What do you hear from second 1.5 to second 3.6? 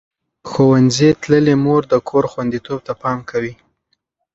مور د کور خوندیتوب ته پام کوي.